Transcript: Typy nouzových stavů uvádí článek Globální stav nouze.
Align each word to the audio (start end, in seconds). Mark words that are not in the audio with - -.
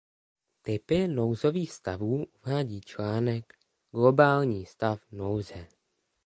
Typy 0.61 1.07
nouzových 1.07 1.71
stavů 1.71 2.25
uvádí 2.45 2.81
článek 2.81 3.53
Globální 3.91 4.65
stav 4.65 4.99
nouze. 5.11 5.67